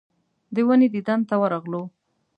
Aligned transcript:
د 0.55 0.55
ونې 0.67 0.87
دیدن 0.93 1.19
ته 1.29 1.35
ورغلو. 1.41 1.81